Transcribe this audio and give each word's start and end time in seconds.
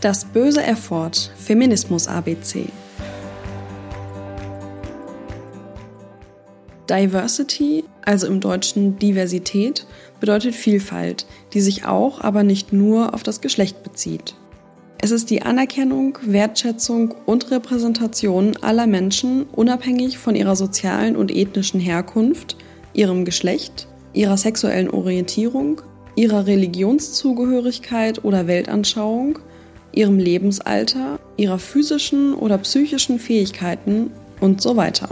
Das 0.00 0.24
böse 0.24 0.62
Erford 0.62 1.30
Feminismus 1.36 2.08
ABC. 2.08 2.64
Diversity, 6.88 7.84
also 8.00 8.26
im 8.26 8.40
Deutschen 8.40 8.98
Diversität, 8.98 9.86
bedeutet 10.18 10.54
Vielfalt, 10.54 11.26
die 11.52 11.60
sich 11.60 11.84
auch, 11.84 12.22
aber 12.22 12.44
nicht 12.44 12.72
nur 12.72 13.12
auf 13.12 13.22
das 13.22 13.42
Geschlecht 13.42 13.82
bezieht. 13.82 14.34
Es 14.96 15.10
ist 15.10 15.28
die 15.28 15.42
Anerkennung, 15.42 16.16
Wertschätzung 16.22 17.14
und 17.26 17.50
Repräsentation 17.50 18.56
aller 18.62 18.86
Menschen 18.86 19.42
unabhängig 19.52 20.16
von 20.16 20.34
ihrer 20.34 20.56
sozialen 20.56 21.14
und 21.14 21.30
ethnischen 21.30 21.78
Herkunft, 21.78 22.56
ihrem 22.94 23.26
Geschlecht, 23.26 23.86
ihrer 24.14 24.38
sexuellen 24.38 24.88
Orientierung, 24.88 25.82
ihrer 26.16 26.46
Religionszugehörigkeit 26.46 28.24
oder 28.24 28.46
Weltanschauung, 28.46 29.40
ihrem 29.92 30.18
Lebensalter, 30.18 31.18
ihrer 31.36 31.58
physischen 31.58 32.34
oder 32.34 32.58
psychischen 32.58 33.18
Fähigkeiten 33.18 34.10
und 34.40 34.60
so 34.60 34.76
weiter. 34.76 35.08